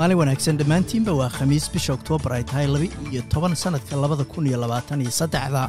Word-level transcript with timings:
maalin 0.00 0.16
wanaagsan 0.20 0.56
dhammaantiinba 0.60 1.12
waa 1.20 1.28
khamiis 1.36 1.66
bisha 1.74 1.92
oktoobar 1.96 2.32
ay 2.36 2.44
tahay 2.50 2.66
laba 2.66 2.86
iyo 3.12 3.22
toban 3.32 3.54
sannadka 3.62 3.96
labada 4.02 4.24
kun 4.24 4.46
iyo 4.46 4.56
labaatan 4.60 5.00
iyo 5.04 5.10
saddexda. 5.20 5.62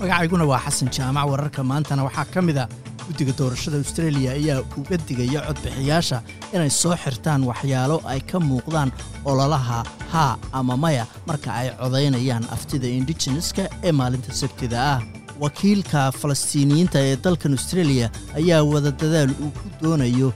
Magacayguna 0.00 0.44
waa 0.50 0.60
xasan 0.66 0.88
jaamac 0.96 1.26
wararka 1.30 1.64
maantana 1.64 2.04
waxaa 2.06 2.26
ka 2.34 2.40
mid 2.42 2.58
a 2.58 2.68
guddiga 3.06 3.32
doorashada 3.38 3.76
austreeliya 3.82 4.30
ayaa 4.38 4.62
uga 4.78 4.96
digaya 5.08 5.40
codbixiyaasha 5.48 6.18
inay 6.54 6.70
soo 6.70 6.94
xirtaan 7.04 7.42
waxyaalo 7.50 7.96
ay 8.12 8.20
ka 8.30 8.38
muuqdaan 8.48 8.90
ololaha 9.24 9.82
haa 10.12 10.36
ama 10.52 10.76
maya 10.76 11.04
marka 11.26 11.50
ay 11.60 11.68
codaynayaan 11.80 12.44
aftida 12.54 12.86
indigeneska 12.98 13.64
ee 13.86 13.92
maalinta 13.92 14.32
sabtida 14.42 14.78
ah. 14.94 15.00
Wakiilka 15.40 16.12
falastiiniyiinta 16.20 16.98
ee 17.08 17.16
dalkan 17.24 17.52
austreeliya 17.58 18.06
ayaa 18.40 18.62
wada 18.72 18.90
dadaal 19.00 19.30
uu 19.44 19.50
ku 19.58 19.66
doonayo 19.82 20.28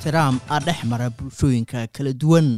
ixtiraam 0.00 0.36
dhex 0.66 0.78
mara 0.90 1.08
bulshooyinka 1.16 1.80
kala 1.96 2.12
duwan. 2.20 2.48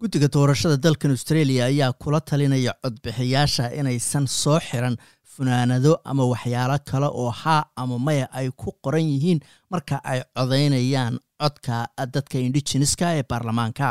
Guddiga 0.00 0.28
doorashada 0.34 0.76
dalkan 0.82 1.10
austreeliya 1.14 1.64
ayaa 1.70 1.92
kula 2.02 2.20
talinaya 2.20 2.72
codbixiyaasha 2.84 3.64
inaysan 3.80 4.26
soo 4.40 4.58
xiran 4.68 4.96
funaanado 5.34 5.92
ama 6.04 6.24
waxyaalo 6.32 6.76
kale 6.90 7.06
oo 7.22 7.30
haa 7.30 7.64
ama 7.76 7.98
maya 7.98 8.26
ay 8.32 8.48
ku 8.60 8.72
qoran 8.84 9.06
yihiin 9.12 9.40
marka 9.70 9.96
ay 10.04 10.20
codaynayaan 10.38 11.18
codka 11.42 11.76
dadka 12.14 12.38
indigeneska 12.46 13.06
ee 13.18 13.24
baarlamaanka 13.30 13.88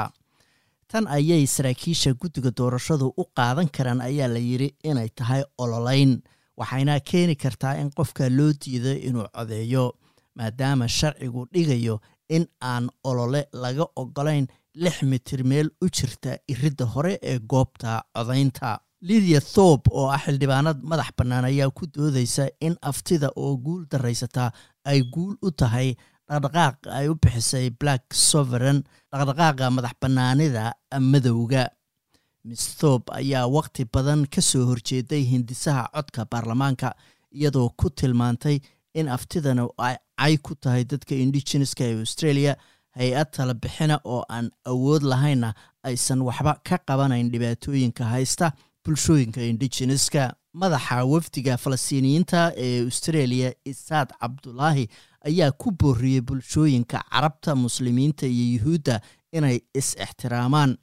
tan 0.92 1.08
ayay 1.18 1.46
saraakiisha 1.56 2.14
guddiga 2.22 2.52
doorashadu 2.58 3.08
u 3.22 3.24
qaadan 3.38 3.70
karaan 3.76 4.02
ayaa 4.10 4.28
la 4.36 4.40
yidhi 4.50 4.70
inay 4.90 5.10
tahay 5.20 5.44
ololeyn 5.64 6.12
waxayna 6.60 7.00
keeni 7.10 7.36
kartaa 7.44 7.74
in 7.82 7.90
qofka 7.98 8.30
loo 8.38 8.52
diido 8.62 8.92
inuu 9.08 9.28
codeeyo 9.36 9.86
maadaama 10.38 10.88
sharcigu 10.88 11.42
dhigayo 11.54 11.96
in 12.36 12.46
aan 12.72 12.90
olole 13.04 13.42
laga 13.64 13.86
ogolayn 14.02 14.48
lix 14.84 15.02
mitir 15.12 15.44
meel 15.52 15.70
u 15.84 15.88
jirta 15.98 16.38
iridda 16.48 16.86
hore 16.94 17.14
ee 17.22 17.40
goobta 17.40 18.04
codaynta. 18.16 18.80
Lidia 19.02 19.40
thorb 19.54 19.82
oo 19.92 20.08
ah 20.16 20.20
xildhibaanad 20.26 20.78
madax 20.90 21.10
bannaan 21.18 21.46
ayaa 21.46 21.70
ku 21.78 21.86
doodaysa 21.96 22.46
in 22.68 22.76
aftida 22.82 23.30
oo 23.36 23.58
guul 23.66 23.84
daraysataa 23.92 24.50
ay 24.92 25.00
guul 25.14 25.36
u 25.42 25.52
tahay 25.52 25.90
dhaqdhaqaaq 26.30 26.78
ay 27.00 27.08
u 27.12 27.16
bixisay 27.24 27.70
black 27.82 28.04
sovereign 28.14 28.84
dhaqdhaqaaqa 29.14 29.72
madax 29.78 29.94
bannaanida 30.02 30.74
madowga. 31.12 31.64
Miss 32.46 32.66
thorb 32.80 33.04
ayaa 33.20 33.48
waqti 33.48 33.86
badan 33.94 34.26
ka 34.34 34.42
soo 34.42 34.66
horjeeday 34.70 35.24
hindisaha 35.34 35.88
codka 35.96 36.26
baarlamaanka 36.32 36.94
iyadoo 37.32 37.70
ku 37.80 37.90
tilmaantay 37.90 38.60
in 38.94 39.08
aftidana 39.16 39.68
ay 39.78 39.96
cay 40.20 40.38
ku 40.38 40.56
tahay 40.56 40.84
dadka 40.92 41.16
indigeneska 41.16 41.84
ee 41.84 42.00
australia 42.00 42.54
hay'ad 42.98 43.30
tala 43.36 43.54
bixina 43.54 44.00
oo 44.06 44.24
aan 44.30 44.48
awood 44.72 45.04
lahaynna 45.12 45.50
aysan 45.84 46.22
waxba 46.28 46.54
ka 46.68 46.78
qabanayn 46.88 47.32
dhibaatooyinka 47.34 48.04
haysta 48.14 48.52
bulshooyinka 48.86 49.42
indigeneska 49.52 50.24
madaxa 50.62 50.98
wafdiga 51.14 51.58
falastiiniyiinta 51.64 52.42
ee 52.66 52.82
australia 52.86 53.50
isaad 53.72 54.10
cabdulaahi 54.22 54.86
ayaa 55.30 55.52
ku 55.52 55.72
booriyey 55.72 56.22
bulshooyinka 56.22 57.04
carabta 57.12 57.56
muslimiinta 57.56 58.26
iyo 58.28 58.46
yuhuudda 58.58 59.02
inay 59.32 59.60
is-ixtiraamaan 59.80 60.78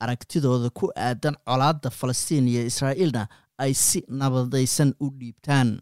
aragtidooda 0.00 0.70
ku 0.70 0.86
aadan 0.96 1.36
colaadda 1.48 1.90
falastiin 1.90 2.48
iyo 2.48 2.62
israa'iilna 2.70 3.28
ay 3.58 3.74
si 3.74 4.04
nabadaysan 4.08 4.94
u 5.00 5.10
dhiibtaan. 5.18 5.80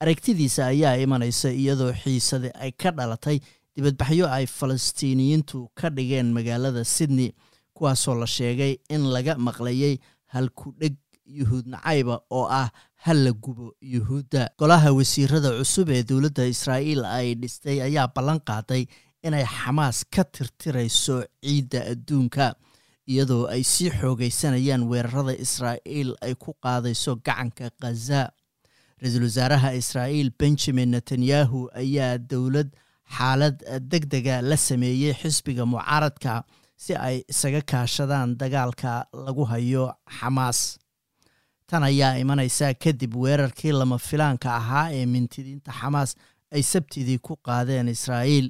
Aragtidiisa 0.00 0.66
ayaa 0.66 0.94
imanaysa 1.04 1.50
iyadoo 1.50 1.92
xiisade 2.02 2.50
ay 2.64 2.70
ka 2.72 2.90
dhalatay 2.90 3.40
dibadbaxyo 3.76 4.26
ay 4.30 4.46
falastiiniyiintu 4.46 5.68
ka 5.74 5.90
dhigeen 5.90 6.32
magaalada 6.32 6.84
sydney 6.84 7.32
kuwaasoo 7.74 8.14
la 8.14 8.26
sheegay 8.26 8.76
in 8.88 9.02
laga 9.14 9.34
maqlayay 9.38 9.98
halku-dheg 10.32 10.94
yuhuud 11.38 11.66
nacayba 11.74 12.16
oo 12.38 12.46
ah 12.60 12.68
hal 13.04 13.18
la 13.26 13.32
gubo 13.44 13.66
yuhuudda. 13.94 14.42
Golaha 14.60 14.92
wasiirada 14.98 15.50
cusub 15.58 15.88
ee 15.96 16.02
dowladda 16.10 16.44
israa'iil 16.54 17.02
ay 17.18 17.28
dhistay 17.42 17.78
ayaa 17.88 18.08
ballan 18.16 18.40
qaaday 18.50 18.82
inay 19.26 19.44
xamaas 19.56 19.98
ka 20.14 20.22
tirtirayso 20.34 21.16
ciidda 21.44 21.80
adduunka 21.92 22.46
iyadoo 23.12 23.44
ay 23.54 23.62
sii 23.72 23.90
xoogaysanayaan 24.00 24.82
weerarada 24.90 25.34
israa'iil 25.46 26.10
ay 26.26 26.34
ku 26.42 26.50
qaadayso 26.64 27.12
gacanka 27.26 27.66
khaza 27.80 28.22
ra'iisul 29.00 29.24
wasaaraha 29.28 29.70
israa'iil 29.80 30.30
benjamin 30.40 30.90
netanyahu 30.94 31.60
ayaa 31.82 32.18
dowlad 32.32 32.68
xaalad 33.16 33.56
deg 33.92 34.04
dega 34.12 34.36
la 34.50 34.56
sameeyey 34.68 35.14
xisbiga 35.20 35.64
mucaaradka 35.72 36.34
si 36.84 36.92
ay 37.08 37.16
isaga 37.32 37.60
kaashadaan 37.70 38.36
dagaalka 38.40 38.92
lagu 39.26 39.44
hayo 39.52 39.84
xamaas 40.18 40.60
tan 41.70 41.82
ayaa 41.86 42.18
imanaysa 42.22 42.74
kadib 42.74 43.14
weerarkii 43.24 43.72
lama 43.72 43.98
filaanka 43.98 44.48
ahaa 44.60 44.86
ee 44.98 45.06
mintidiinta 45.06 45.72
xamaas 45.80 46.14
ay 46.54 46.62
sabtidii 46.62 47.18
ku 47.18 47.36
qaadeen 47.48 47.88
israa'iil. 47.96 48.48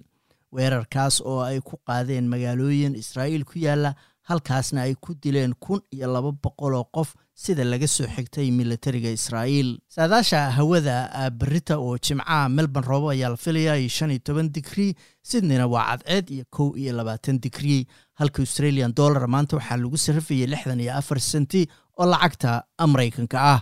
Weerarkaas 0.57 1.21
oo 1.21 1.41
ay 1.47 1.61
ku 1.61 1.77
qaadeen 1.87 2.27
magaalooyin 2.33 2.95
israa'iil 3.03 3.45
ku 3.45 3.59
yaalla 3.67 3.93
halkaasna 4.31 4.83
ay 4.87 4.95
ku 5.05 5.15
dileen 5.23 5.53
kun 5.61 5.81
iyo 5.95 6.07
laba 6.13 6.33
boqol 6.33 6.75
oo 6.75 6.85
qof 6.97 7.15
sida 7.35 7.65
laga 7.65 7.87
soo 7.89 8.07
xigtay 8.17 8.51
militariga 8.51 9.11
israa'iil. 9.19 9.79
Saadaasha 9.89 10.51
hawada 10.57 11.31
berita 11.31 11.79
oo 11.79 11.99
jimcaha 11.99 12.49
melbourne 12.49 12.89
roobo 12.89 13.09
ayaa 13.15 13.31
la 13.31 13.37
filaya 13.37 13.77
iyo 13.79 13.89
shan 13.89 14.11
iyo 14.11 14.19
toban 14.25 14.49
digrii 14.53 14.95
sydneyna 15.23 15.67
waa 15.67 15.87
cadceed 15.97 16.31
iyo 16.31 16.45
kow 16.51 16.73
iyo 16.77 16.93
labaatan 16.97 17.39
digrii. 17.41 17.87
Halka 18.15 18.43
australian 18.43 18.93
dollar 18.95 19.29
maanta 19.29 19.57
waxaa 19.57 19.77
lagu 19.77 19.97
sarrafayay 19.99 20.47
lixdan 20.47 20.81
iyo 20.81 20.93
afar 20.99 21.21
senti 21.21 21.67
oo 22.01 22.07
lacagta 22.13 22.51
maraykanka 22.93 23.37
ah 23.55 23.61